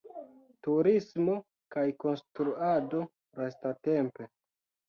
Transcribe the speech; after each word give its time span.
Turismo 0.67 1.35
kaj 1.75 1.85
konstruado 2.05 3.05
lastatempe. 3.43 4.31